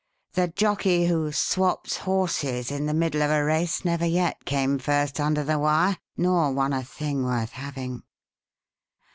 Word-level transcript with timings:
The 0.33 0.47
jockey 0.47 1.05
who 1.05 1.31
'swaps 1.31 1.97
horses' 1.97 2.71
in 2.71 2.87
the 2.87 2.93
middle 2.95 3.21
of 3.21 3.29
a 3.29 3.43
race 3.43 3.85
never 3.85 4.03
yet 4.07 4.45
came 4.45 4.79
first 4.79 5.19
under 5.19 5.43
the 5.43 5.59
wire 5.59 5.97
nor 6.17 6.51
won 6.51 6.73
a 6.73 6.83
thing 6.83 7.23
worth 7.23 7.51
having. 7.51 8.01